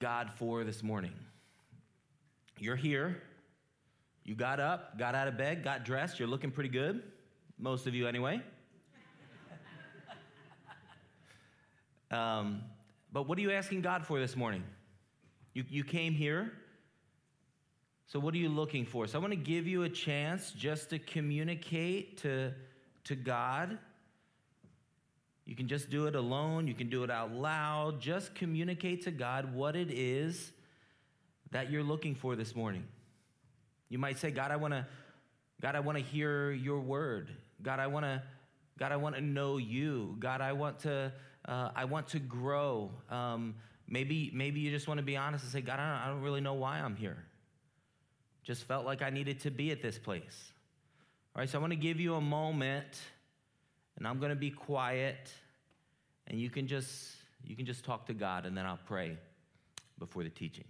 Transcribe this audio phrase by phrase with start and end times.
[0.00, 1.12] God for this morning?
[2.58, 3.22] You're here.
[4.24, 6.18] You got up, got out of bed, got dressed.
[6.18, 7.02] You're looking pretty good.
[7.58, 8.40] Most of you, anyway.
[12.10, 12.62] um,
[13.12, 14.64] but what are you asking God for this morning?
[15.52, 16.50] You, you came here.
[18.06, 19.06] So, what are you looking for?
[19.06, 22.54] So, I want to give you a chance just to communicate to,
[23.04, 23.78] to God.
[25.50, 28.00] You can just do it alone, you can do it out loud.
[28.00, 30.52] Just communicate to God what it is
[31.50, 32.84] that you're looking for this morning.
[33.88, 34.86] You might say, God, I want to
[35.60, 37.30] God, I want to hear your word.
[37.64, 38.22] God, I want to
[38.78, 40.14] God, I want to know you.
[40.20, 41.12] God, I want to
[41.48, 42.92] uh, I want to grow.
[43.10, 43.56] Um,
[43.88, 46.22] maybe maybe you just want to be honest and say, God, I don't, I don't
[46.22, 47.24] really know why I'm here.
[48.44, 50.52] Just felt like I needed to be at this place.
[51.34, 53.00] All right, so I want to give you a moment,
[54.00, 55.30] and I'm going to be quiet,
[56.26, 59.18] and you can just you can just talk to God, and then I'll pray
[59.98, 60.64] before the teaching.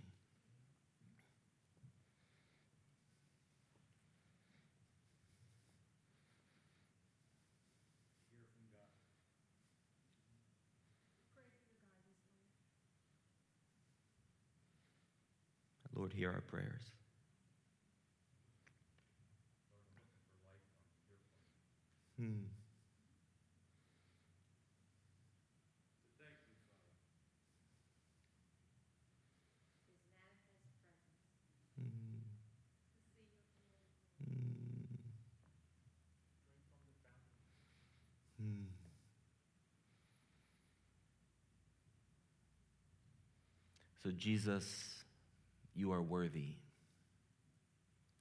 [15.94, 16.82] Lord, hear our prayers.
[22.18, 22.59] Hmm.
[44.02, 45.00] So, Jesus
[45.74, 46.56] you are worthy.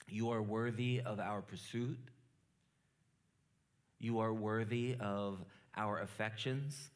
[0.07, 1.99] You are worthy of our pursuit.
[3.99, 5.43] You are worthy of
[5.75, 6.89] our affections.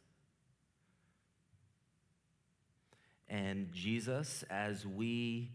[3.27, 5.51] And Jesus, as we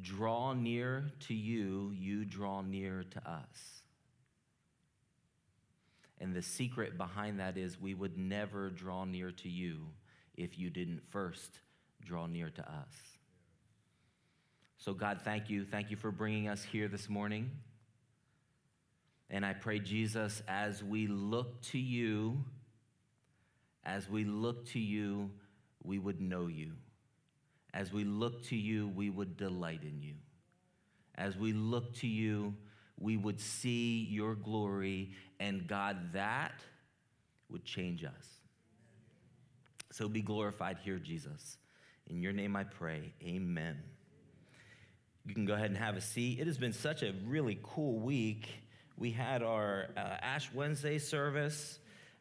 [0.00, 3.82] draw near to you, you draw near to us.
[6.18, 9.80] And the secret behind that is we would never draw near to you
[10.34, 11.58] if you didn't first
[12.06, 12.94] draw near to us.
[14.78, 15.64] So, God, thank you.
[15.64, 17.50] Thank you for bringing us here this morning.
[19.28, 22.44] And I pray, Jesus, as we look to you,
[23.84, 25.30] as we look to you,
[25.82, 26.72] we would know you.
[27.74, 30.14] As we look to you, we would delight in you.
[31.16, 32.54] As we look to you,
[32.98, 36.54] we would see your glory, and God, that
[37.50, 38.28] would change us.
[39.92, 41.58] So be glorified here, Jesus.
[42.08, 43.12] In your name I pray.
[43.22, 43.82] Amen.
[45.26, 46.38] You can go ahead and have a seat.
[46.38, 48.48] It has been such a really cool week.
[48.96, 51.80] We had our uh, Ash Wednesday service,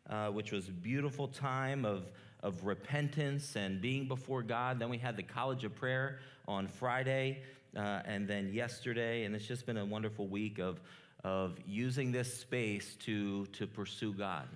[0.10, 2.10] uh, which was a beautiful time of,
[2.42, 4.80] of repentance and being before God.
[4.80, 7.44] Then we had the College of Prayer on Friday,
[7.76, 9.26] uh, and then yesterday.
[9.26, 10.82] And it's just been a wonderful week of,
[11.24, 14.48] of using this space to, to pursue God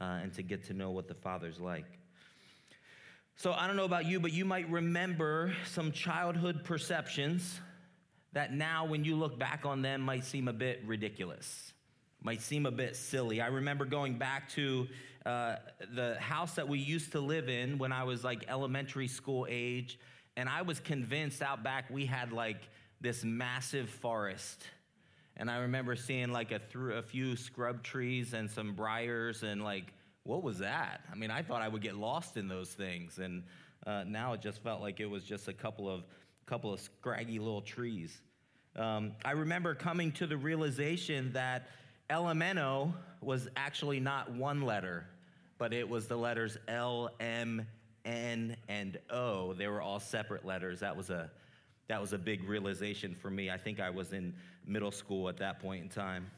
[0.00, 1.99] uh, and to get to know what the Father's like.
[3.36, 7.60] So I don't know about you, but you might remember some childhood perceptions
[8.32, 11.72] that now, when you look back on them, might seem a bit ridiculous,
[12.22, 13.40] might seem a bit silly.
[13.40, 14.86] I remember going back to
[15.26, 15.56] uh,
[15.94, 19.98] the house that we used to live in when I was like elementary school age,
[20.36, 22.60] and I was convinced out back we had like
[23.00, 24.62] this massive forest.
[25.36, 29.64] And I remember seeing like a, through a few scrub trees and some briars and
[29.64, 29.92] like,
[30.30, 31.00] what was that?
[31.10, 33.18] I mean, I thought I would get lost in those things.
[33.18, 33.42] And
[33.84, 36.04] uh, now it just felt like it was just a couple of
[36.46, 38.20] couple of scraggy little trees.
[38.76, 41.66] Um, I remember coming to the realization that
[42.10, 45.04] Elemento was actually not one letter,
[45.58, 47.66] but it was the letters L, M,
[48.04, 49.52] N, and O.
[49.54, 50.78] They were all separate letters.
[50.78, 51.28] That was a
[51.88, 53.50] that was a big realization for me.
[53.50, 54.32] I think I was in
[54.64, 56.30] middle school at that point in time.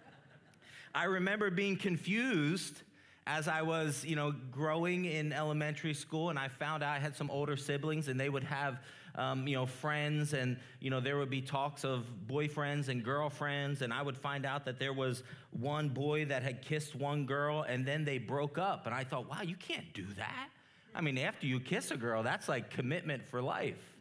[0.94, 2.82] I remember being confused
[3.30, 7.14] as I was, you know, growing in elementary school, and I found out I had
[7.14, 8.80] some older siblings, and they would have,
[9.14, 13.82] um, you know, friends, and you know, there would be talks of boyfriends and girlfriends,
[13.82, 15.22] and I would find out that there was
[15.52, 19.30] one boy that had kissed one girl, and then they broke up, and I thought,
[19.30, 20.48] wow, you can't do that.
[20.92, 23.96] I mean, after you kiss a girl, that's like commitment for life.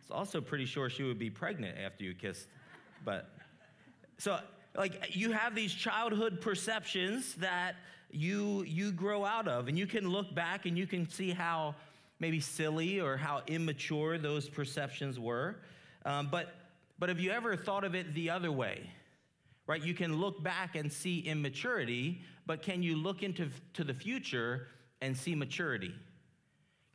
[0.00, 2.48] It's also pretty sure she would be pregnant after you kissed,
[3.04, 3.30] but
[4.18, 4.40] so
[4.76, 7.76] like you have these childhood perceptions that
[8.10, 9.68] you, you grow out of.
[9.68, 11.74] And you can look back and you can see how
[12.20, 15.56] maybe silly or how immature those perceptions were.
[16.04, 16.54] Um, but,
[16.98, 18.90] but have you ever thought of it the other way?
[19.66, 19.82] Right?
[19.82, 24.68] You can look back and see immaturity, but can you look into to the future
[25.02, 25.94] and see maturity?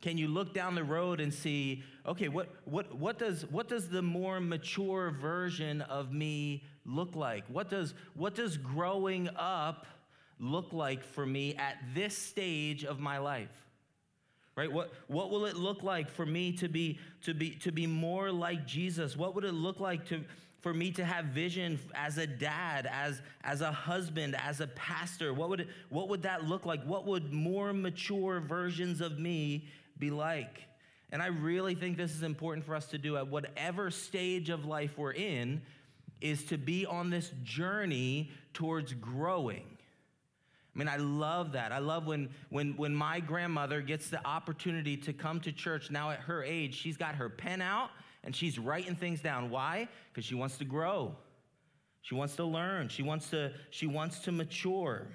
[0.00, 3.88] Can you look down the road and see, okay, what, what, what, does, what does
[3.88, 7.44] the more mature version of me look like?
[7.48, 9.86] What does, what does growing up
[10.38, 13.64] look like for me at this stage of my life?
[14.56, 14.70] Right?
[14.70, 18.30] What, what will it look like for me to be, to, be, to be more
[18.30, 19.16] like Jesus?
[19.16, 20.22] What would it look like to,
[20.60, 25.34] for me to have vision as a dad, as, as a husband, as a pastor?
[25.34, 26.84] What would, it, what would that look like?
[26.84, 29.66] What would more mature versions of me
[29.98, 30.62] be like?
[31.10, 34.64] And I really think this is important for us to do at whatever stage of
[34.64, 35.62] life we're in,
[36.20, 39.76] is to be on this journey towards growing.
[40.74, 41.70] I mean, I love that.
[41.70, 46.10] I love when, when, when my grandmother gets the opportunity to come to church now
[46.10, 46.74] at her age.
[46.74, 47.90] She's got her pen out
[48.24, 49.50] and she's writing things down.
[49.50, 49.88] Why?
[50.12, 51.14] Because she wants to grow.
[52.02, 52.88] She wants to learn.
[52.88, 55.06] She wants to, she wants to mature.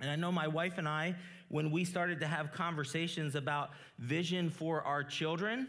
[0.00, 1.16] And I know my wife and I,
[1.48, 5.68] when we started to have conversations about vision for our children,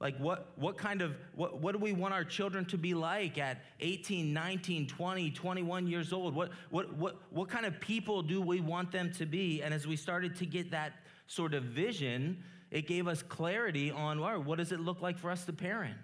[0.00, 3.36] like what, what kind of, what, what do we want our children to be like
[3.36, 6.34] at 18, 19, 20, 21 years old?
[6.34, 9.60] What, what, what, what kind of people do we want them to be?
[9.60, 10.92] And as we started to get that
[11.26, 15.30] sort of vision, it gave us clarity on well, what does it look like for
[15.30, 15.96] us to parent?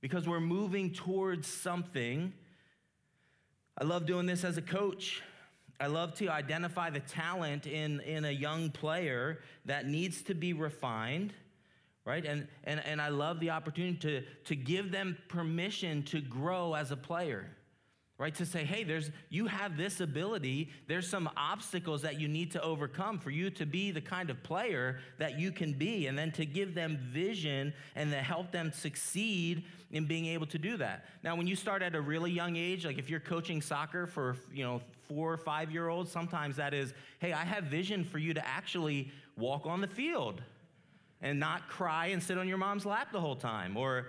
[0.00, 2.32] Because we're moving towards something.
[3.78, 5.22] I love doing this as a coach.
[5.80, 10.52] I love to identify the talent in, in a young player that needs to be
[10.52, 11.32] refined,
[12.04, 12.24] right?
[12.24, 16.90] And, and, and I love the opportunity to, to give them permission to grow as
[16.90, 17.50] a player
[18.18, 18.34] right?
[18.36, 20.70] To say hey there's you have this ability.
[20.86, 24.42] There's some obstacles that you need to overcome for you to be the kind of
[24.42, 26.06] player that you can be.
[26.06, 30.58] And then to give them vision and to help them succeed in being able to
[30.58, 31.06] do that.
[31.22, 34.36] Now when you start at a really young age like if you're coaching soccer for
[34.52, 38.18] you know four or five year olds sometimes that is hey i have vision for
[38.18, 40.42] you to actually walk on the field
[41.20, 44.08] and not cry and sit on your mom's lap the whole time or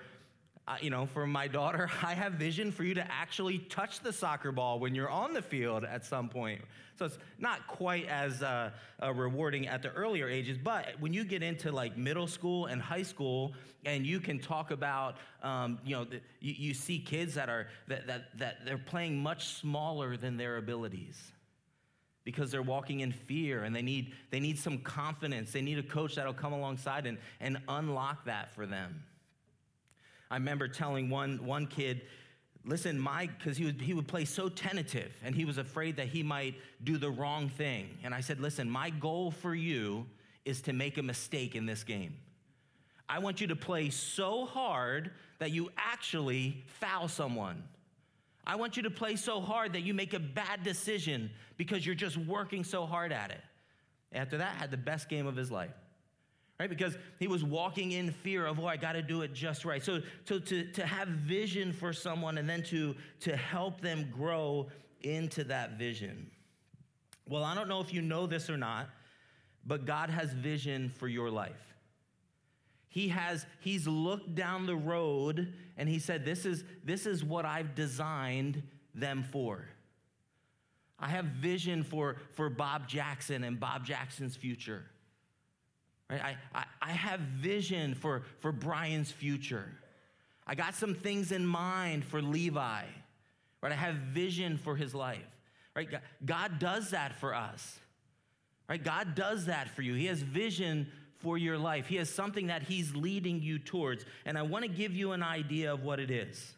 [0.82, 4.52] you know, for my daughter, I have vision for you to actually touch the soccer
[4.52, 6.62] ball when you're on the field at some point.
[6.98, 8.72] So it's not quite as uh,
[9.04, 12.82] uh, rewarding at the earlier ages, but when you get into like middle school and
[12.82, 13.54] high school,
[13.86, 17.68] and you can talk about, um, you know, the, you, you see kids that are
[17.88, 21.32] that, that that they're playing much smaller than their abilities
[22.24, 25.52] because they're walking in fear and they need they need some confidence.
[25.52, 29.04] They need a coach that'll come alongside and and unlock that for them.
[30.30, 32.02] I remember telling one, one kid,
[32.66, 36.08] listen, Mike, because he would, he would play so tentative and he was afraid that
[36.08, 37.90] he might do the wrong thing.
[38.04, 40.06] And I said, listen, my goal for you
[40.46, 42.16] is to make a mistake in this game.
[43.08, 47.64] I want you to play so hard that you actually foul someone.
[48.48, 51.96] I want you to play so hard that you make a bad decision because you're
[51.96, 53.42] just working so hard at it.
[54.12, 55.74] After that, had the best game of his life
[56.60, 56.70] right?
[56.70, 59.84] Because he was walking in fear of, oh, I got to do it just right.
[59.84, 64.68] So, so to, to have vision for someone and then to, to help them grow
[65.02, 66.32] into that vision.
[67.28, 68.88] Well, I don't know if you know this or not,
[69.66, 71.76] but God has vision for your life.
[72.88, 77.44] He has, he's looked down the road and he said, this is, this is what
[77.44, 78.64] I've designed
[78.94, 79.68] them for.
[80.98, 84.86] I have vision for, for Bob Jackson and Bob Jackson's future.
[86.10, 86.22] Right?
[86.22, 89.66] I, I, I have vision for, for Brian's future.
[90.46, 92.84] I got some things in mind for Levi.
[93.62, 93.72] Right?
[93.72, 95.26] I have vision for his life.
[95.76, 95.90] Right?
[96.24, 97.80] God does that for us.
[98.70, 98.84] Right?
[98.84, 99.94] God does that for you.
[99.94, 100.88] He has vision
[101.20, 101.88] for your life.
[101.88, 104.06] He has something that he's leading you towards.
[104.26, 106.54] And I want to give you an idea of what it is.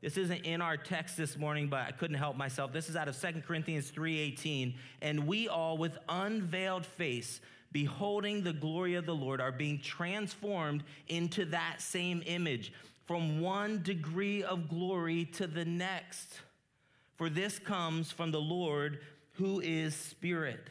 [0.00, 2.72] This isn't in our text this morning, but I couldn't help myself.
[2.72, 4.74] This is out of Second Corinthians 3:18.
[5.02, 7.40] And we all with unveiled face
[7.72, 12.72] beholding the glory of the Lord, are being transformed into that same image
[13.06, 16.40] from one degree of glory to the next.
[17.16, 19.00] For this comes from the Lord
[19.32, 20.68] who is Spirit.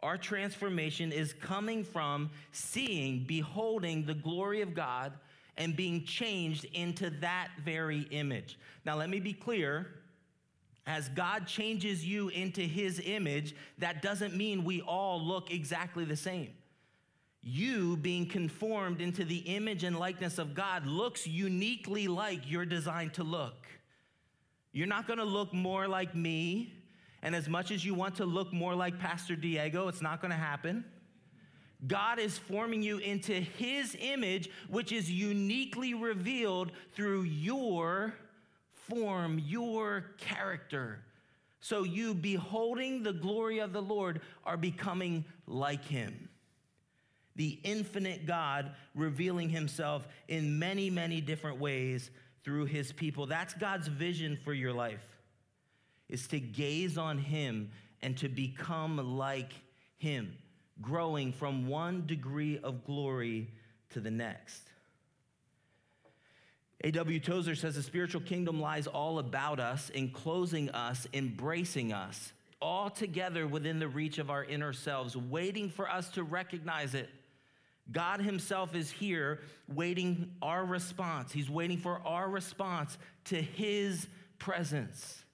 [0.00, 5.12] Our transformation is coming from seeing, beholding the glory of God
[5.56, 8.58] and being changed into that very image.
[8.84, 9.90] Now, let me be clear
[10.86, 16.16] as God changes you into his image, that doesn't mean we all look exactly the
[16.16, 16.50] same.
[17.42, 23.14] You being conformed into the image and likeness of God looks uniquely like you're designed
[23.14, 23.66] to look.
[24.72, 26.72] You're not gonna look more like me,
[27.22, 30.34] and as much as you want to look more like Pastor Diego, it's not gonna
[30.34, 30.84] happen.
[31.86, 38.14] God is forming you into his image, which is uniquely revealed through your
[38.88, 41.00] form your character.
[41.60, 46.28] So you, beholding the glory of the Lord, are becoming like him.
[47.36, 52.10] the infinite God revealing himself in many, many different ways
[52.42, 53.26] through his people.
[53.26, 55.04] That's God's vision for your life,
[56.08, 57.70] is to gaze on him
[58.02, 59.52] and to become like
[59.98, 60.34] him,
[60.80, 63.50] growing from one degree of glory
[63.90, 64.62] to the next.
[66.84, 67.20] A.W.
[67.20, 73.46] Tozer says the spiritual kingdom lies all about us, enclosing us, embracing us, all together
[73.46, 77.08] within the reach of our inner selves, waiting for us to recognize it.
[77.90, 79.40] God Himself is here
[79.72, 81.32] waiting our response.
[81.32, 84.06] He's waiting for our response to His
[84.38, 85.24] presence.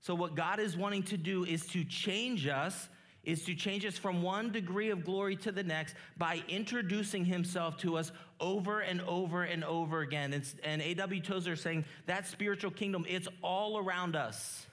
[0.00, 2.88] So, what God is wanting to do is to change us
[3.30, 7.76] is to change us from one degree of glory to the next by introducing himself
[7.78, 8.10] to us
[8.40, 10.32] over and over and over again.
[10.32, 11.20] And, and A.W.
[11.20, 14.66] Tozer is saying that spiritual kingdom, it's all around us,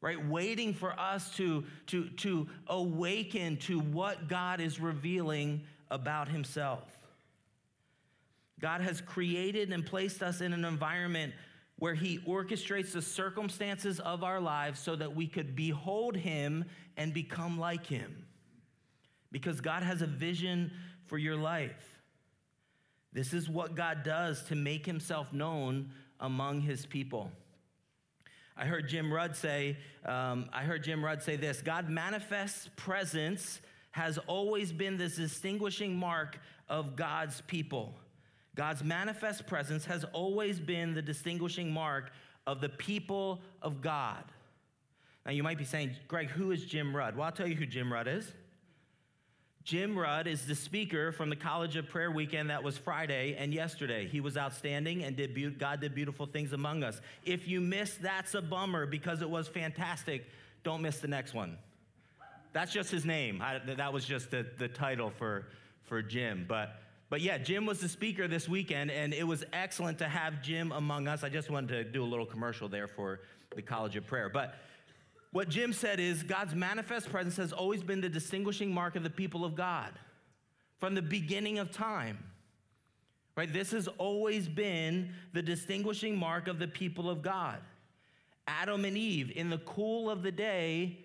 [0.00, 0.24] right?
[0.24, 6.84] Waiting for us to, to, to awaken to what God is revealing about himself.
[8.60, 11.32] God has created and placed us in an environment
[11.82, 16.64] where he orchestrates the circumstances of our lives so that we could behold him
[16.96, 18.24] and become like him.
[19.32, 20.70] Because God has a vision
[21.06, 22.00] for your life.
[23.12, 27.32] This is what God does to make himself known among his people.
[28.56, 33.60] I heard Jim Rudd say, um, I heard Jim Rudd say this God manifests presence
[33.90, 37.96] has always been this distinguishing mark of God's people.
[38.54, 42.12] God's manifest presence has always been the distinguishing mark
[42.46, 44.24] of the people of God.
[45.24, 47.16] Now, you might be saying, Greg, who is Jim Rudd?
[47.16, 48.30] Well, I'll tell you who Jim Rudd is.
[49.64, 53.54] Jim Rudd is the speaker from the College of Prayer weekend that was Friday and
[53.54, 54.08] yesterday.
[54.08, 57.00] He was outstanding and did be- God did beautiful things among us.
[57.24, 60.26] If you missed, that's a bummer because it was fantastic.
[60.64, 61.56] Don't miss the next one.
[62.52, 63.40] That's just his name.
[63.40, 65.46] I, that was just the, the title for,
[65.84, 66.44] for Jim.
[66.48, 66.81] But
[67.12, 70.72] but yeah, Jim was the speaker this weekend, and it was excellent to have Jim
[70.72, 71.22] among us.
[71.22, 73.20] I just wanted to do a little commercial there for
[73.54, 74.30] the College of Prayer.
[74.30, 74.54] But
[75.30, 79.10] what Jim said is God's manifest presence has always been the distinguishing mark of the
[79.10, 79.92] people of God
[80.78, 82.16] from the beginning of time.
[83.36, 83.52] Right?
[83.52, 87.58] This has always been the distinguishing mark of the people of God.
[88.48, 90.96] Adam and Eve, in the cool of the day,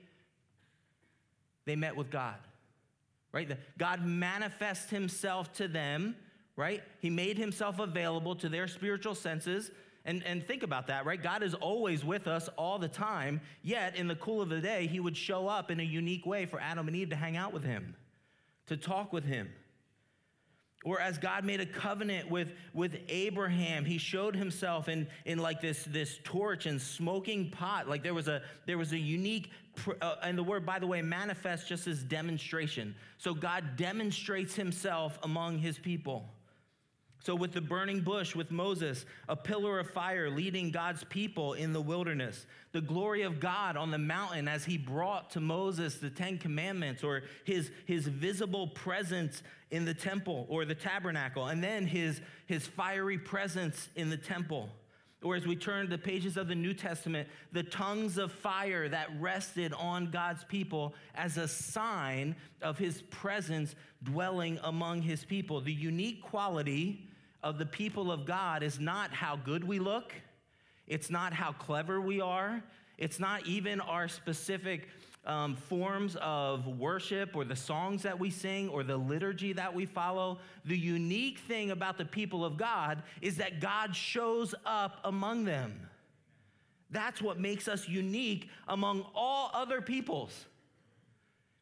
[1.66, 2.38] they met with God
[3.32, 3.58] right?
[3.78, 6.16] God manifests himself to them,
[6.56, 6.82] right?
[7.00, 9.72] He made himself available to their spiritual senses.
[10.06, 11.22] And, and think about that, right?
[11.22, 14.88] God is always with us all the time, yet in the cool of the day,
[14.88, 17.52] he would show up in a unique way for Adam and Eve to hang out
[17.52, 17.94] with him,
[18.68, 19.50] to talk with him.
[20.86, 25.60] Or as God made a covenant with, with Abraham, he showed himself in, in like
[25.60, 27.90] this, this torch and smoking pot.
[27.90, 29.52] Like there was a, there was a unique,
[30.02, 32.96] uh, and the word, by the way, manifest just as demonstration.
[33.18, 36.30] So God demonstrates himself among his people.
[37.28, 41.74] So, with the burning bush, with Moses, a pillar of fire leading God's people in
[41.74, 46.10] the wilderness, the glory of God on the mountain as he brought to Moses the
[46.10, 51.86] Ten Commandments, or his, his visible presence in the temple or the tabernacle, and then
[51.86, 54.70] his, his fiery presence in the temple.
[55.22, 58.88] Or as we turn to the pages of the New Testament, the tongues of fire
[58.88, 65.60] that rested on God's people as a sign of his presence dwelling among his people.
[65.60, 67.04] The unique quality
[67.44, 70.14] of the people of God is not how good we look,
[70.88, 72.64] it's not how clever we are,
[72.98, 74.88] it's not even our specific
[75.26, 79.86] um, forms of worship or the songs that we sing or the liturgy that we
[79.86, 80.40] follow.
[80.66, 85.90] The unique thing about the people of God is that God shows up among them.
[86.90, 90.46] That's what makes us unique among all other peoples,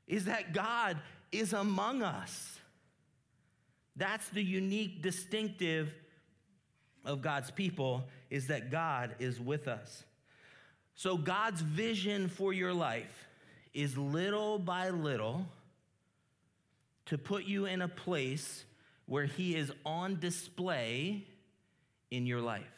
[0.08, 0.98] is that God
[1.32, 2.60] is among us.
[3.96, 5.94] That's the unique distinctive
[7.06, 10.04] of God's people is that God is with us.
[10.96, 13.28] So God's vision for your life
[13.74, 15.46] is little by little
[17.06, 18.64] to put you in a place
[19.06, 21.26] where He is on display
[22.12, 22.75] in your life.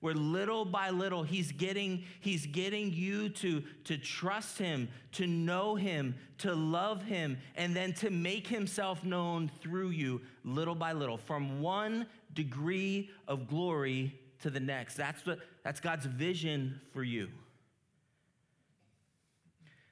[0.00, 5.74] Where little by little he's getting, he's getting you to, to trust him, to know
[5.74, 11.18] him, to love him, and then to make himself known through you little by little,
[11.18, 14.94] from one degree of glory to the next.
[14.94, 17.28] That's what that's God's vision for you.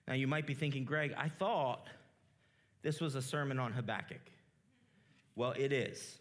[0.06, 1.86] Now, you might be thinking, Greg, I thought
[2.80, 4.22] this was a sermon on Habakkuk.
[5.36, 6.18] Well, it is.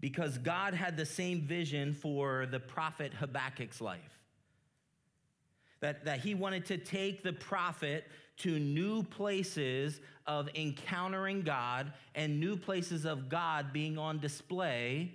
[0.00, 4.18] Because God had the same vision for the prophet Habakkuk's life.
[5.80, 8.04] That, that he wanted to take the prophet
[8.38, 15.12] to new places of encountering God and new places of God being on display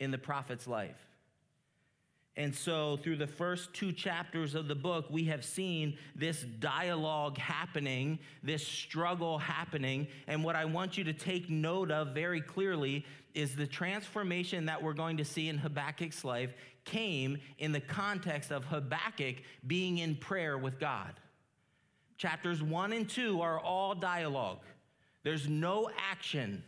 [0.00, 1.08] in the prophet's life.
[2.36, 7.36] And so, through the first two chapters of the book, we have seen this dialogue
[7.36, 10.06] happening, this struggle happening.
[10.28, 13.04] And what I want you to take note of very clearly
[13.38, 16.52] is the transformation that we're going to see in Habakkuk's life
[16.84, 21.14] came in the context of Habakkuk being in prayer with God.
[22.16, 24.58] Chapters one and two are all dialogue,
[25.22, 26.64] there's no action,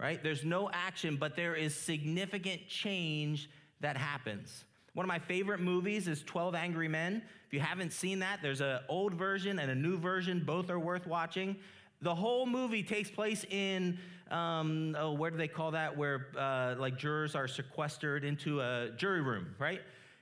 [0.00, 0.22] right?
[0.22, 3.50] There's no action, but there is significant change
[3.80, 4.64] that happens.
[4.94, 7.22] One of my favorite movies is 12 Angry Men.
[7.46, 10.42] If you haven't seen that, there's an old version and a new version.
[10.46, 11.56] Both are worth watching.
[12.02, 13.98] The whole movie takes place in,
[14.30, 15.96] um, oh, where do they call that?
[15.96, 19.80] Where uh, like jurors are sequestered into a jury room, right?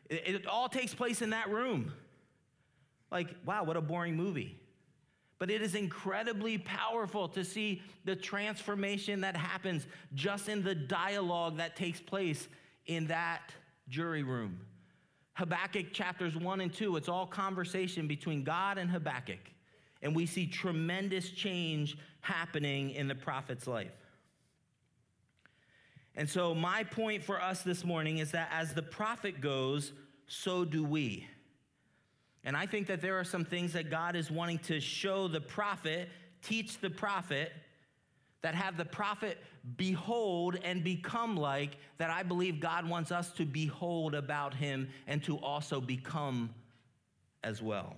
[0.09, 1.93] It, it all takes place in that room.
[3.11, 4.57] Like, wow, what a boring movie.
[5.39, 11.57] But it is incredibly powerful to see the transformation that happens just in the dialogue
[11.57, 12.49] that takes place
[12.87, 13.53] in that
[13.89, 14.61] jury room.
[15.35, 19.51] Habakkuk chapters 1 and 2, it's all conversation between God and Habakkuk.
[20.05, 23.91] And we see tremendous change happening in the prophet's life.
[26.15, 29.93] And so, my point for us this morning is that as the prophet goes,
[30.29, 31.27] so do we.
[32.45, 35.41] And I think that there are some things that God is wanting to show the
[35.41, 36.11] prophet,
[36.43, 37.53] teach the prophet,
[38.43, 39.39] that have the prophet
[39.77, 45.25] behold and become like, that I believe God wants us to behold about him and
[45.25, 46.51] to also become
[47.43, 47.97] as well.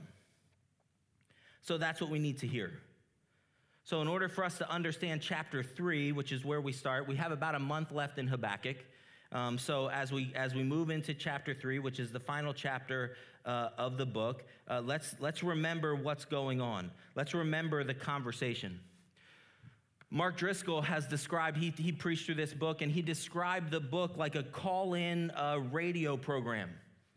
[1.66, 2.74] So that's what we need to hear.
[3.82, 7.16] So, in order for us to understand chapter three, which is where we start, we
[7.16, 8.76] have about a month left in Habakkuk.
[9.32, 13.16] Um, so, as we as we move into chapter three, which is the final chapter
[13.44, 16.92] uh, of the book, uh, let's let's remember what's going on.
[17.16, 18.78] Let's remember the conversation.
[20.08, 24.16] Mark Driscoll has described, he, he preached through this book, and he described the book
[24.16, 26.70] like a call in uh, radio program.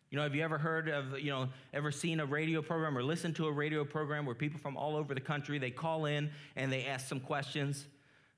[0.10, 3.04] You know, have you ever heard of, you know, ever seen a radio program or
[3.04, 6.32] listened to a radio program where people from all over the country, they call in
[6.56, 7.86] and they ask some questions?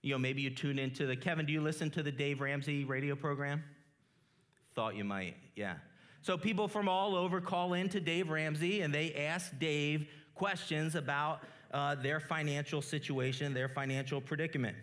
[0.01, 2.83] You know, maybe you tune into the, Kevin, do you listen to the Dave Ramsey
[2.83, 3.63] radio program?
[4.73, 5.75] Thought you might, yeah.
[6.21, 10.95] So people from all over call in to Dave Ramsey and they ask Dave questions
[10.95, 11.41] about
[11.73, 14.75] uh, their financial situation, their financial predicament.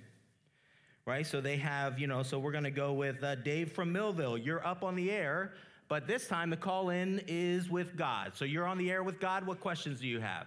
[1.05, 1.27] Right?
[1.27, 4.39] So they have, you know, so we're going to go with uh, Dave from Millville.
[4.39, 5.53] You're up on the air,
[5.89, 8.33] but this time the call in is with God.
[8.35, 9.47] So you're on the air with God.
[9.47, 10.47] What questions do you have?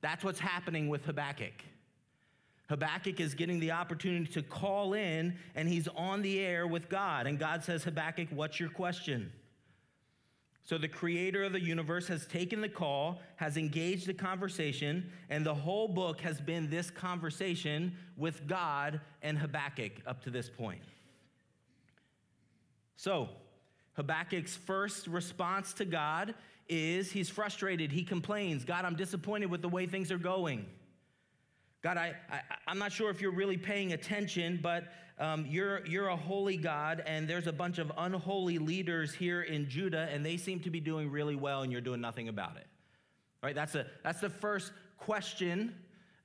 [0.00, 1.64] That's what's happening with Habakkuk.
[2.68, 7.26] Habakkuk is getting the opportunity to call in, and he's on the air with God.
[7.26, 9.32] And God says, Habakkuk, what's your question?
[10.64, 15.44] So the creator of the universe has taken the call, has engaged the conversation, and
[15.44, 20.82] the whole book has been this conversation with God and Habakkuk up to this point.
[22.96, 23.30] So,
[23.98, 26.34] Habakkuk's first response to God
[26.68, 27.90] is he's frustrated.
[27.90, 30.66] He complains, God, I'm disappointed with the way things are going.
[31.82, 34.84] God, I, I, am not sure if you're really paying attention, but
[35.18, 39.68] um, you're, you're a holy God, and there's a bunch of unholy leaders here in
[39.68, 42.68] Judah, and they seem to be doing really well, and you're doing nothing about it.
[43.42, 43.56] Right?
[43.56, 45.74] That's, a, that's the first question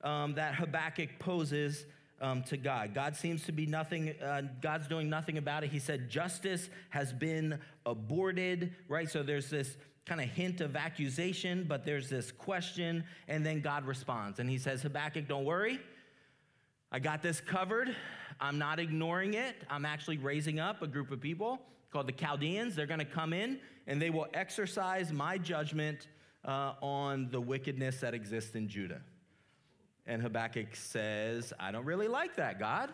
[0.04, 1.86] um, that Habakkuk poses
[2.24, 2.94] um, to God.
[2.94, 5.70] God seems to be nothing, uh, God's doing nothing about it.
[5.70, 9.10] He said, Justice has been aborted, right?
[9.10, 13.84] So there's this kind of hint of accusation, but there's this question, and then God
[13.84, 14.38] responds.
[14.38, 15.78] And he says, Habakkuk, don't worry.
[16.90, 17.94] I got this covered.
[18.40, 19.56] I'm not ignoring it.
[19.68, 21.60] I'm actually raising up a group of people
[21.92, 22.74] called the Chaldeans.
[22.74, 26.08] They're going to come in and they will exercise my judgment
[26.44, 29.02] uh, on the wickedness that exists in Judah.
[30.06, 32.90] And Habakkuk says, I don't really like that, God.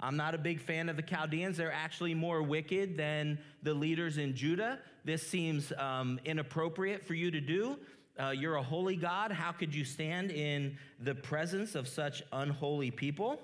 [0.00, 1.56] I'm not a big fan of the Chaldeans.
[1.56, 4.78] They're actually more wicked than the leaders in Judah.
[5.04, 7.78] This seems um, inappropriate for you to do.
[8.18, 9.32] Uh, you're a holy God.
[9.32, 13.40] How could you stand in the presence of such unholy people?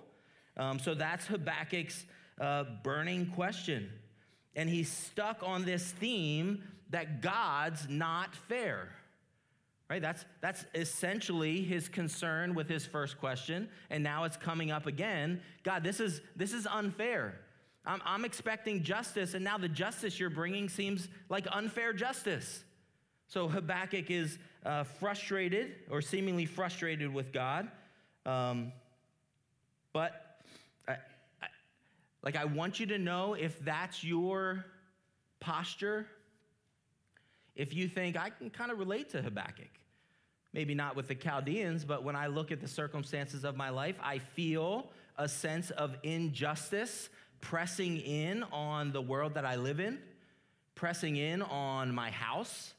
[0.57, 2.05] Um, so that's Habakkuk's
[2.41, 3.91] uh, burning question.
[4.57, 8.89] And he's stuck on this theme that God's not fair.
[9.91, 10.01] Right?
[10.01, 13.69] That's, that's essentially his concern with his first question.
[13.91, 15.41] And now it's coming up again.
[15.63, 17.39] God, this is, this is unfair.
[17.87, 22.65] I'm, I'm expecting justice, and now the justice you're bringing seems like unfair justice.
[23.29, 27.69] So Habakkuk is uh, frustrated, or seemingly frustrated with God.
[28.25, 28.73] Um,
[29.93, 30.41] but
[30.89, 30.93] I,
[31.43, 31.47] I,
[32.23, 34.65] like, I want you to know if that's your
[35.41, 36.07] posture,
[37.57, 39.71] if you think I can kind of relate to Habakkuk,
[40.53, 43.99] maybe not with the Chaldeans, but when I look at the circumstances of my life,
[44.03, 47.09] I feel a sense of injustice
[47.41, 49.99] pressing in on the world that I live in,
[50.75, 52.73] pressing in on my house,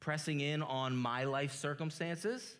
[0.00, 2.56] pressing in on my life circumstances.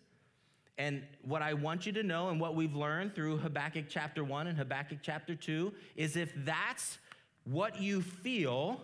[0.77, 4.47] And what I want you to know, and what we've learned through Habakkuk chapter 1
[4.47, 6.99] and Habakkuk chapter 2, is if that's
[7.45, 8.81] what you feel,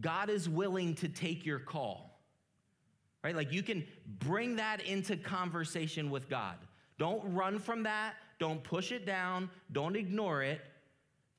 [0.00, 2.20] God is willing to take your call.
[3.24, 3.34] Right?
[3.34, 3.84] Like you can
[4.20, 6.56] bring that into conversation with God.
[6.98, 8.14] Don't run from that.
[8.38, 9.50] Don't push it down.
[9.72, 10.60] Don't ignore it.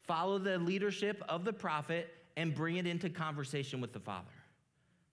[0.04, 4.28] Follow the leadership of the prophet and bring it into conversation with the Father.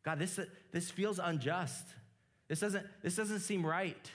[0.03, 0.39] God, this,
[0.73, 1.87] this feels unjust.
[2.49, 4.11] This doesn't, this doesn't seem right.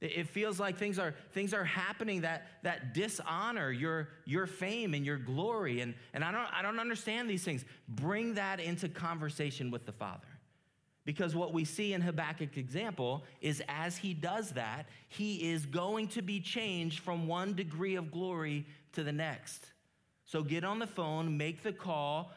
[0.00, 5.06] It feels like things are, things are happening that, that dishonor your, your fame and
[5.06, 5.80] your glory.
[5.80, 7.64] And, and I, don't, I don't understand these things.
[7.88, 10.26] Bring that into conversation with the Father.
[11.06, 16.08] Because what we see in Habakkuk's example is as he does that, he is going
[16.08, 19.70] to be changed from one degree of glory to the next.
[20.26, 22.32] So get on the phone, make the call,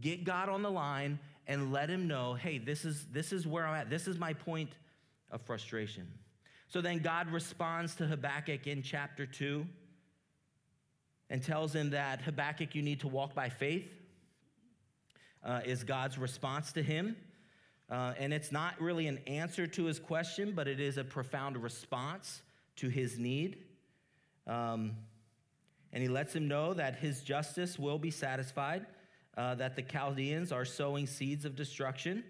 [0.00, 3.66] get God on the line, and let him know hey, this is, this is where
[3.66, 3.90] I'm at.
[3.90, 4.70] This is my point
[5.30, 6.06] of frustration.
[6.68, 9.66] So then God responds to Habakkuk in chapter 2
[11.30, 13.90] and tells him that Habakkuk, you need to walk by faith,
[15.42, 17.16] uh, is God's response to him.
[17.88, 21.56] Uh, and it's not really an answer to his question, but it is a profound
[21.56, 22.42] response
[22.76, 23.56] to his need.
[24.46, 24.92] Um,
[25.90, 28.84] and he lets him know that his justice will be satisfied,
[29.38, 32.24] uh, that the Chaldeans are sowing seeds of destruction.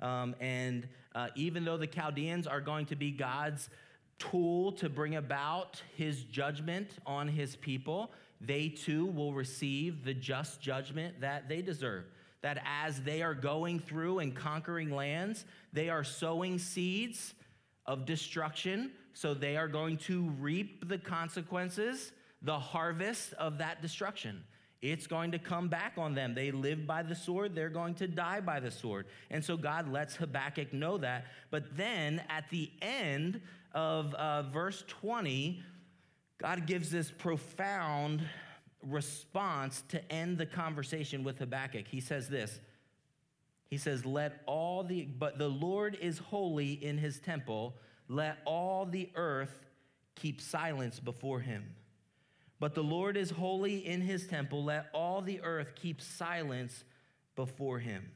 [0.00, 3.70] Um, and uh, even though the Chaldeans are going to be God's
[4.18, 10.60] tool to bring about his judgment on his people, they too will receive the just
[10.60, 12.04] judgment that they deserve.
[12.42, 17.34] That as they are going through and conquering lands, they are sowing seeds
[17.86, 24.44] of destruction, so they are going to reap the consequences, the harvest of that destruction.
[24.82, 26.34] It's going to come back on them.
[26.34, 29.06] They live by the sword, they're going to die by the sword.
[29.30, 31.24] And so God lets Habakkuk know that.
[31.50, 33.40] But then at the end
[33.74, 35.62] of uh, verse 20,
[36.38, 38.22] God gives this profound
[38.82, 41.86] response to end the conversation with Habakkuk.
[41.88, 42.60] He says this
[43.68, 47.76] He says, Let all the, but the Lord is holy in his temple,
[48.08, 49.66] let all the earth
[50.14, 51.74] keep silence before him.
[52.60, 54.64] But the Lord is holy in his temple.
[54.64, 56.84] Let all the earth keep silence
[57.34, 58.10] before him.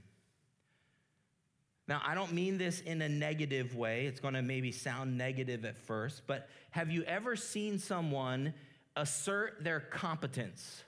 [1.88, 4.06] Now, I don't mean this in a negative way.
[4.06, 8.52] It's going to maybe sound negative at first, but have you ever seen someone
[8.94, 10.84] assert their competence?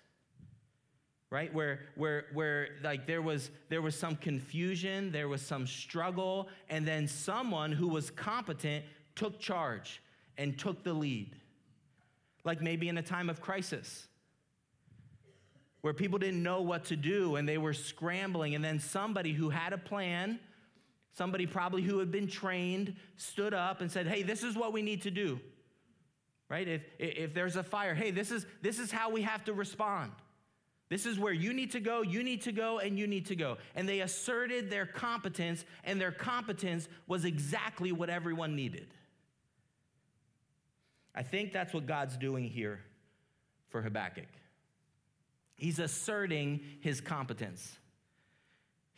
[1.31, 1.53] Right?
[1.55, 6.87] Where where where like there was there was some confusion, there was some struggle, and
[6.87, 8.85] then someone who was competent
[9.15, 10.03] took charge
[10.37, 11.37] and took the lead
[12.45, 14.07] like maybe in a time of crisis
[15.83, 19.49] where people didn't know what to do and they were scrambling, and then somebody who
[19.49, 20.39] had a plan,
[21.21, 24.81] somebody probably who had been trained, stood up and said, Hey, this is what we
[24.81, 25.39] need to do.
[26.49, 26.67] Right?
[26.67, 30.13] If, if there's a fire, hey, this is, this is how we have to respond.
[30.89, 33.37] This is where you need to go, you need to go, and you need to
[33.37, 33.59] go.
[33.75, 38.87] And they asserted their competence, and their competence was exactly what everyone needed.
[41.15, 42.81] I think that's what God's doing here
[43.69, 44.25] for Habakkuk.
[45.55, 47.77] He's asserting his competence.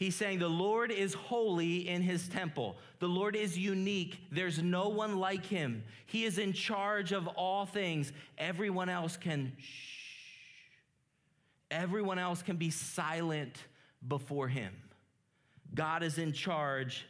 [0.03, 2.77] He's saying the Lord is holy in his temple.
[2.99, 4.19] The Lord is unique.
[4.33, 5.85] There's no one like him.
[6.07, 8.13] He is in charge of all things.
[8.37, 10.57] Everyone else can shh.
[11.71, 13.57] Everyone else can be silent
[14.09, 14.75] before him.
[15.73, 17.07] God is in charge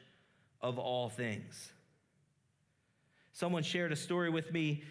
[0.60, 1.72] of all things.
[3.32, 4.82] Someone shared a story with me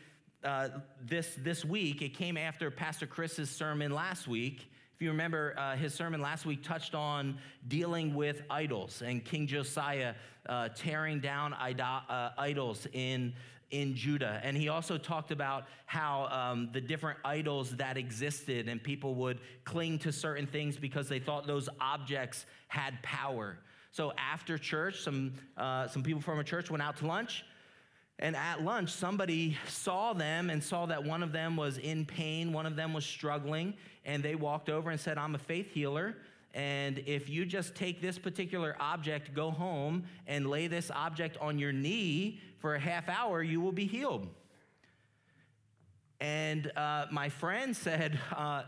[0.44, 2.02] uh, this, this week.
[2.02, 4.71] It came after Pastor Chris's sermon last week.
[5.02, 9.48] If you remember, uh, his sermon last week touched on dealing with idols and King
[9.48, 10.14] Josiah
[10.48, 13.34] uh, tearing down uh, idols in,
[13.72, 14.40] in Judah.
[14.44, 19.40] And he also talked about how um, the different idols that existed and people would
[19.64, 23.58] cling to certain things because they thought those objects had power.
[23.92, 27.44] So after church, some, uh, some people from a church went out to lunch
[28.22, 32.54] and at lunch, somebody saw them and saw that one of them was in pain,
[32.54, 33.74] one of them was struggling,
[34.06, 36.16] and they walked over and said, I'm a faith healer.
[36.54, 41.58] And if you just take this particular object, go home and lay this object on
[41.58, 44.28] your knee for a half hour, you will be healed.
[46.20, 48.64] And uh, my friend said, uh,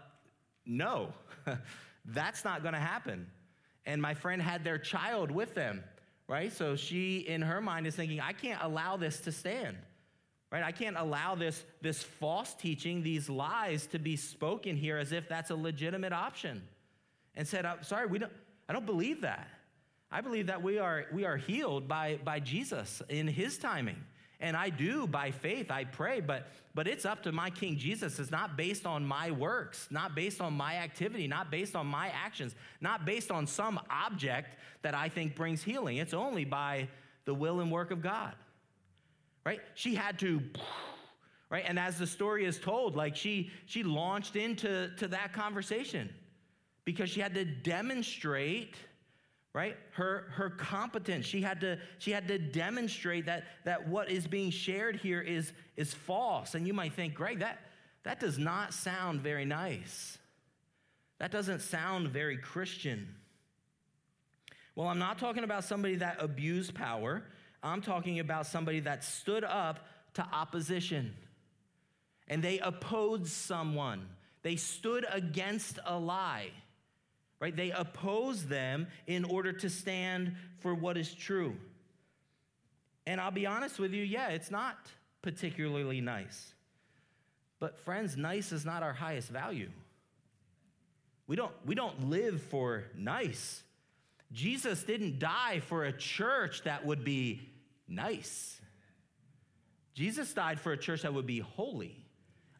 [0.65, 1.13] No,
[2.05, 3.27] that's not going to happen.
[3.85, 5.83] And my friend had their child with them
[6.33, 6.51] right?
[6.51, 9.77] So she, in her mind, is thinking, I can't allow this to stand,
[10.51, 10.63] right?
[10.63, 15.29] I can't allow this, this false teaching, these lies to be spoken here as if
[15.29, 16.63] that's a legitimate option.
[17.35, 18.31] And said, I'm sorry, we don't,
[18.67, 19.47] I don't believe that.
[20.11, 24.03] I believe that we are, we are healed by, by Jesus in his timing.
[24.43, 28.19] And I do by faith, I pray, but, but it's up to my King Jesus.
[28.19, 32.09] It's not based on my works, not based on my activity, not based on my
[32.09, 35.95] actions, not based on some object that I think brings healing.
[35.95, 36.89] It's only by
[37.23, 38.35] the will and work of God.
[39.45, 39.61] Right?
[39.75, 40.41] She had to,
[41.49, 41.63] right?
[41.65, 46.09] And as the story is told, like she she launched into to that conversation
[46.83, 48.75] because she had to demonstrate
[49.53, 49.77] right?
[49.91, 51.25] Her her competence.
[51.25, 55.53] She had to she had to demonstrate that that what is being shared here is
[55.77, 56.55] is false.
[56.55, 57.59] And you might think greg that
[58.03, 60.17] that does not sound very nice.
[61.19, 63.15] That doesn't sound very christian.
[64.75, 67.23] Well i'm not talking about somebody that abused power.
[67.61, 71.13] I'm talking about somebody that stood up to opposition.
[72.27, 74.07] And they opposed someone.
[74.41, 76.51] They stood against a lie
[77.43, 77.57] right?
[77.57, 81.57] They oppose them in order to stand for what is true.
[83.05, 84.77] And I'll be honest with you, yeah, it's not
[85.21, 86.53] particularly nice.
[87.59, 89.69] But friends, nice is not our highest value.
[91.27, 93.61] We don't, we don't live for nice.
[94.31, 97.41] Jesus didn't die for a church that would be
[97.89, 98.61] nice.
[99.95, 102.05] Jesus died for a church that would be holy,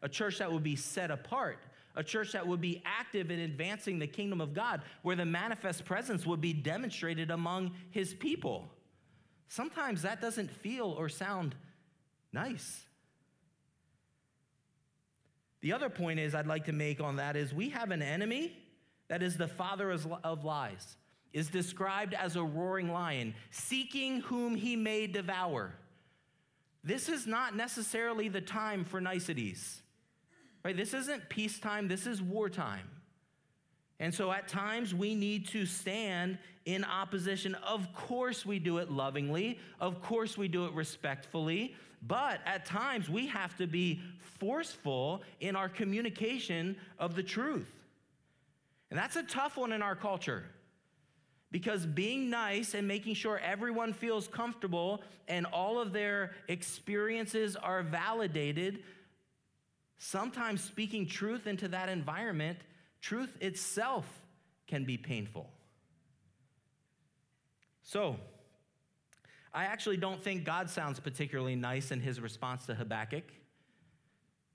[0.02, 1.64] a church that would be set apart,
[1.96, 5.84] a church that would be active in advancing the kingdom of God, where the manifest
[5.84, 8.68] presence would be demonstrated among his people.
[9.48, 11.54] Sometimes that doesn't feel or sound
[12.32, 12.82] nice.
[15.60, 18.56] The other point is I'd like to make on that is we have an enemy
[19.08, 20.96] that is the father of lies,
[21.32, 25.74] is described as a roaring lion, seeking whom he may devour.
[26.82, 29.80] This is not necessarily the time for niceties.
[30.64, 30.76] Right?
[30.76, 32.88] This isn't peacetime, this is wartime.
[34.00, 37.54] And so at times we need to stand in opposition.
[37.56, 39.58] Of course, we do it lovingly.
[39.80, 41.74] Of course, we do it respectfully.
[42.06, 44.00] But at times we have to be
[44.38, 47.70] forceful in our communication of the truth.
[48.90, 50.44] And that's a tough one in our culture.
[51.50, 57.82] Because being nice and making sure everyone feels comfortable and all of their experiences are
[57.82, 58.82] validated
[59.98, 62.58] Sometimes speaking truth into that environment,
[63.00, 64.06] truth itself
[64.66, 65.48] can be painful.
[67.82, 68.16] So,
[69.52, 73.24] I actually don't think God sounds particularly nice in his response to Habakkuk.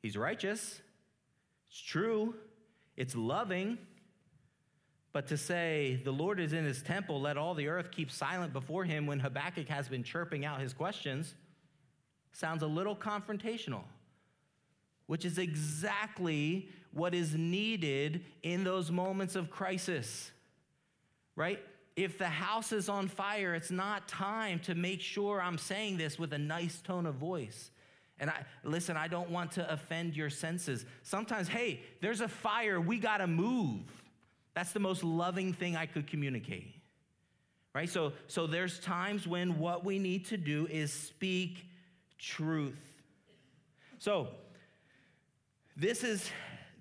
[0.02, 0.82] He's righteous,
[1.70, 2.36] it's true,
[2.98, 3.78] it's loving,
[5.12, 8.54] but to say, the Lord is in his temple, let all the earth keep silent
[8.54, 11.36] before him when Habakkuk has been chirping out his questions,
[12.32, 13.84] sounds a little confrontational
[15.10, 20.30] which is exactly what is needed in those moments of crisis,
[21.36, 21.60] right?
[21.96, 26.20] If the house is on fire, it's not time to make sure I'm saying this
[26.20, 27.72] with a nice tone of voice.
[28.20, 30.86] And I listen, I don't want to offend your senses.
[31.02, 33.82] Sometimes, hey, there's a fire, we got to move.
[34.54, 36.76] That's the most loving thing I could communicate.
[37.74, 37.90] Right?
[37.90, 41.66] So so there's times when what we need to do is speak
[42.20, 42.78] truth.
[43.98, 44.28] So,
[45.80, 46.30] this is,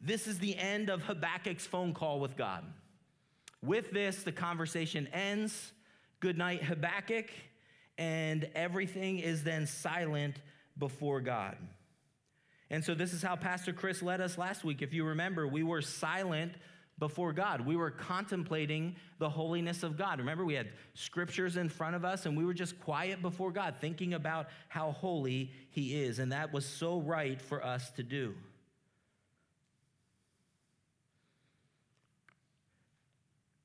[0.03, 2.65] this is the end of Habakkuk's phone call with God.
[3.63, 5.73] With this, the conversation ends.
[6.21, 7.27] Good night, Habakkuk.
[7.97, 10.37] And everything is then silent
[10.77, 11.57] before God.
[12.71, 14.83] And so, this is how Pastor Chris led us last week.
[14.83, 16.53] If you remember, we were silent
[16.99, 17.61] before God.
[17.61, 20.19] We were contemplating the holiness of God.
[20.19, 23.77] Remember, we had scriptures in front of us and we were just quiet before God,
[23.81, 26.19] thinking about how holy He is.
[26.19, 28.35] And that was so right for us to do.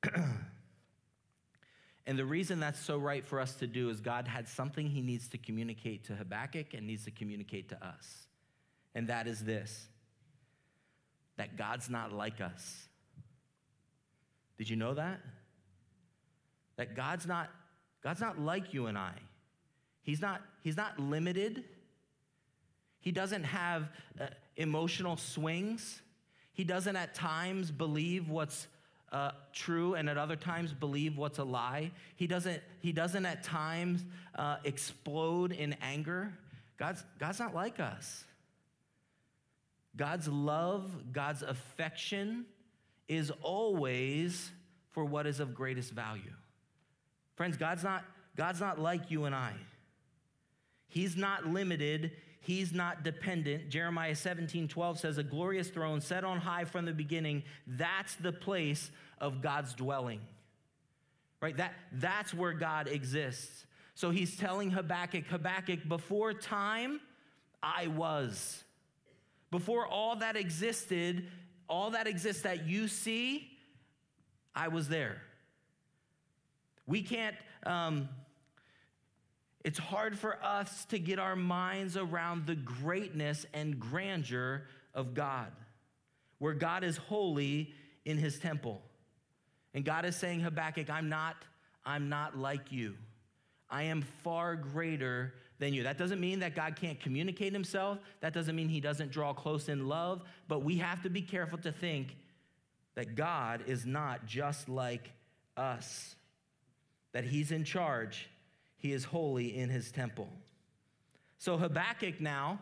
[2.06, 5.02] and the reason that's so right for us to do is God had something he
[5.02, 8.26] needs to communicate to Habakkuk and needs to communicate to us.
[8.94, 9.88] And that is this
[11.36, 12.88] that God's not like us.
[14.56, 15.20] Did you know that?
[16.76, 17.50] That God's not
[18.02, 19.14] God's not like you and I.
[20.02, 21.64] He's not he's not limited.
[23.00, 23.90] He doesn't have
[24.20, 26.00] uh, emotional swings.
[26.52, 28.66] He doesn't at times believe what's
[29.14, 31.92] uh, true and at other times believe what's a lie.
[32.16, 36.34] He doesn't, he doesn't at times uh, explode in anger.
[36.78, 38.24] God's, God's not like us.
[39.96, 42.44] God's love, God's affection
[43.06, 44.50] is always
[44.90, 46.34] for what is of greatest value.
[47.36, 48.04] Friends, God's not,
[48.36, 49.52] God's not like you and I.
[50.88, 52.10] He's not limited.
[52.40, 53.70] He's not dependent.
[53.70, 57.42] Jeremiah 17, 12 says, A glorious throne set on high from the beginning.
[57.66, 60.20] That's the place of God's dwelling.
[61.40, 61.56] Right?
[61.56, 63.66] That, that's where God exists.
[63.94, 67.00] So he's telling Habakkuk, Habakkuk, before time,
[67.62, 68.64] I was.
[69.50, 71.28] Before all that existed,
[71.68, 73.48] all that exists that you see,
[74.54, 75.22] I was there.
[76.86, 78.08] We can't, um,
[79.64, 85.52] it's hard for us to get our minds around the greatness and grandeur of God,
[86.38, 87.72] where God is holy
[88.04, 88.82] in his temple.
[89.74, 91.36] And God is saying, Habakkuk, I'm not,
[91.84, 92.94] I'm not like you.
[93.68, 95.82] I am far greater than you.
[95.82, 97.98] That doesn't mean that God can't communicate himself.
[98.20, 100.22] That doesn't mean he doesn't draw close in love.
[100.46, 102.16] But we have to be careful to think
[102.94, 105.10] that God is not just like
[105.56, 106.14] us,
[107.12, 108.28] that he's in charge,
[108.76, 110.28] he is holy in his temple.
[111.38, 112.60] So Habakkuk now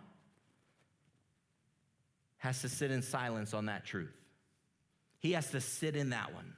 [2.38, 4.14] has to sit in silence on that truth.
[5.18, 6.54] He has to sit in that one,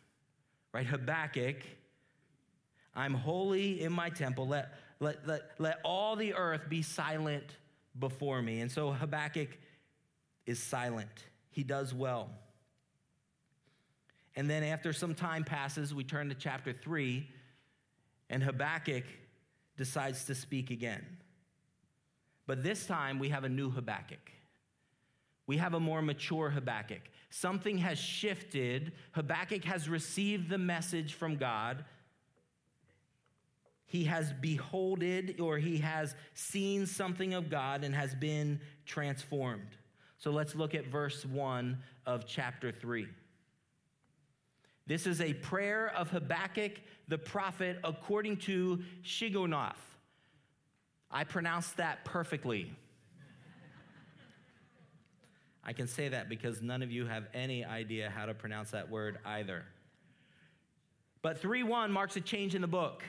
[0.75, 0.87] right?
[0.87, 1.57] Habakkuk,
[2.97, 4.49] I'm holy in my temple.
[4.49, 7.45] Let, let, let, let all the earth be silent
[7.99, 8.61] before me.
[8.61, 9.49] And so Habakkuk
[10.47, 11.27] is silent.
[11.51, 12.29] He does well.
[14.35, 17.25] And then after some time passes, we turn to chapter 3,
[18.29, 19.05] and Habakkuk
[19.77, 21.05] decides to speak again.
[22.49, 24.33] But this time we have a new Habakkuk.
[25.47, 27.03] We have a more mature Habakkuk.
[27.31, 28.93] Something has shifted.
[29.13, 31.85] Habakkuk has received the message from God.
[33.87, 39.77] He has beholded or he has seen something of God and has been transformed.
[40.19, 43.07] So let's look at verse 1 of chapter 3.
[44.87, 46.73] This is a prayer of Habakkuk
[47.09, 49.77] the prophet according to Shigionoth.
[51.11, 52.73] I pronounced that perfectly.
[55.65, 58.91] I can say that because none of you have any idea how to pronounce that
[58.91, 59.65] word either.
[61.23, 63.03] But 3 1 marks a change in the book.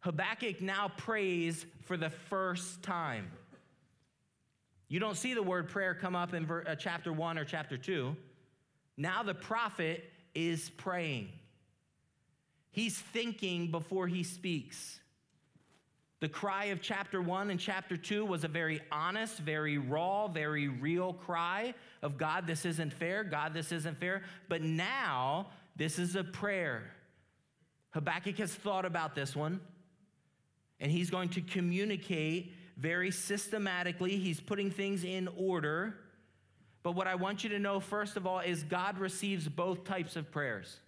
[0.00, 3.30] Habakkuk now prays for the first time.
[4.88, 8.16] You don't see the word prayer come up in uh, chapter 1 or chapter 2.
[8.96, 11.28] Now the prophet is praying.
[12.72, 14.99] He's thinking before he speaks.
[16.20, 20.68] The cry of chapter one and chapter two was a very honest, very raw, very
[20.68, 23.24] real cry of God, this isn't fair.
[23.24, 24.22] God, this isn't fair.
[24.48, 26.90] But now, this is a prayer.
[27.92, 29.60] Habakkuk has thought about this one,
[30.78, 34.16] and he's going to communicate very systematically.
[34.16, 35.96] He's putting things in order.
[36.82, 40.16] But what I want you to know, first of all, is God receives both types
[40.16, 40.80] of prayers.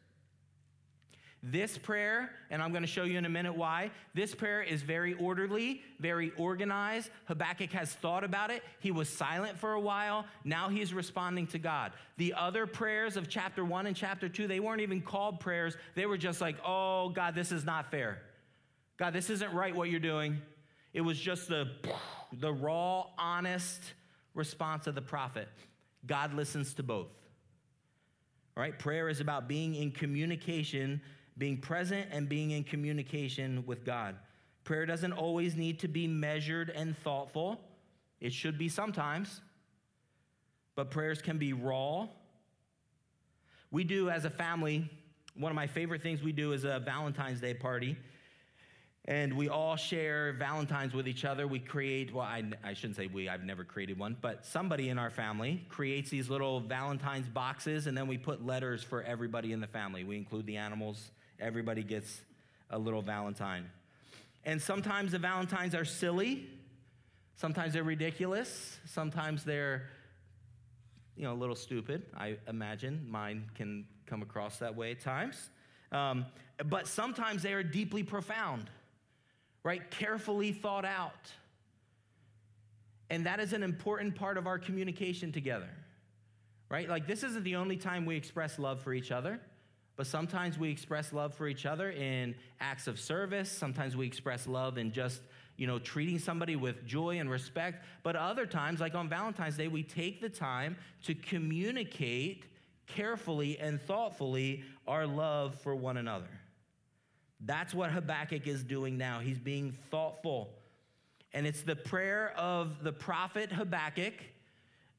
[1.45, 4.83] This prayer, and I'm going to show you in a minute why, this prayer is
[4.83, 7.11] very orderly, very organized.
[7.25, 8.63] Habakkuk has thought about it.
[8.79, 10.25] He was silent for a while.
[10.45, 11.93] Now he's responding to God.
[12.17, 15.77] The other prayers of chapter one and chapter two, they weren't even called prayers.
[15.97, 18.23] They were just like, oh, God, this is not fair.
[18.97, 20.41] God, this isn't right what you're doing.
[20.95, 21.73] It was just the,
[22.35, 23.81] the raw, honest
[24.35, 25.49] response of the prophet.
[26.07, 27.09] God listens to both.
[28.57, 28.79] All right?
[28.79, 31.01] Prayer is about being in communication,
[31.43, 34.15] being present and being in communication with God.
[34.63, 37.61] Prayer doesn't always need to be measured and thoughtful.
[38.21, 39.41] It should be sometimes.
[40.77, 42.07] But prayers can be raw.
[43.73, 44.89] We do as a family,
[45.35, 47.97] one of my favorite things we do is a Valentine's Day party
[49.07, 51.49] and we all share Valentines with each other.
[51.49, 54.99] We create, well, I, I, shouldn't say we, I've never created one, but somebody in
[54.99, 59.61] our family creates these little Valentine's boxes, and then we put letters for everybody in
[59.61, 60.05] the family.
[60.05, 61.11] We include the animals,
[61.43, 62.21] everybody gets
[62.71, 63.69] a little Valentine.
[64.45, 66.49] And sometimes the Valentines are silly,
[67.37, 69.89] sometimes they're ridiculous, sometimes they're,
[71.17, 72.07] you know, a little stupid.
[72.17, 75.51] I imagine mine can come across that way at times.
[75.91, 76.27] Um,
[76.65, 78.71] but sometimes they are deeply profound
[79.63, 79.91] right?
[79.91, 81.33] Carefully thought out.
[83.11, 85.69] And that is an important part of our communication together,
[86.69, 86.89] right?
[86.89, 89.41] Like, this isn't the only time we express love for each other,
[89.97, 93.51] but sometimes we express love for each other in acts of service.
[93.51, 95.21] Sometimes we express love in just,
[95.57, 97.85] you know, treating somebody with joy and respect.
[98.03, 102.47] But other times, like on Valentine's Day, we take the time to communicate
[102.87, 106.41] carefully and thoughtfully our love for one another.
[107.41, 109.21] That's what Habakkuk is doing now.
[109.21, 110.55] He's being thoughtful.
[111.35, 114.15] And it's the prayer of the prophet Habakkuk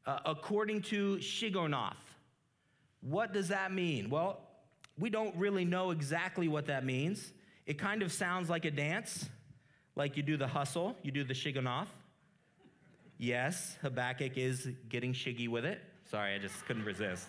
[0.05, 1.93] uh, according to Shigionoth.
[3.01, 4.09] What does that mean?
[4.09, 4.41] Well,
[4.97, 7.33] we don't really know exactly what that means.
[7.65, 9.29] It kind of sounds like a dance,
[9.95, 11.87] like you do the hustle, you do the shiganoth.
[13.17, 15.79] Yes, Habakkuk is getting shiggy with it.
[16.09, 17.27] Sorry, I just couldn't resist.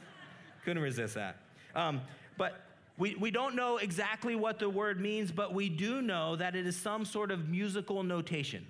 [0.64, 1.36] couldn't resist that.
[1.74, 2.00] Um,
[2.36, 2.64] but
[2.98, 6.66] we, we don't know exactly what the word means, but we do know that it
[6.66, 8.66] is some sort of musical notation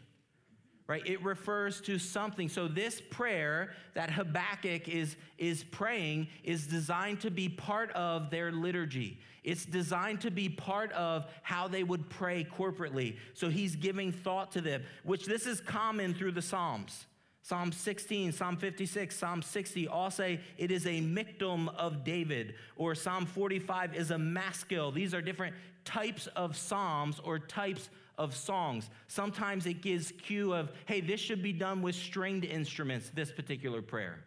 [0.87, 1.07] right?
[1.07, 2.49] It refers to something.
[2.49, 8.53] So this prayer that Habakkuk is, is praying is designed to be part of their
[8.53, 9.19] liturgy.
[9.43, 13.17] It's designed to be part of how they would pray corporately.
[13.35, 17.07] So he's giving thought to them, which this is common through the Psalms.
[17.43, 22.95] Psalm 16, Psalm 56, Psalm 60 all say it is a miktam of David, or
[22.95, 24.91] Psalm 45 is a maskil.
[24.91, 25.55] These are different
[25.85, 28.91] types of psalms or types of songs.
[29.09, 33.83] Sometimes it gives cue of, hey, this should be done with stringed instruments, this particular
[33.83, 34.21] prayer.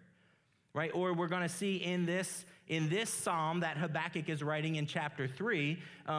[0.74, 0.92] Right?
[0.94, 4.86] Or we're going to see in this in this psalm that Habakkuk is writing in
[4.86, 6.16] chapter 3, um,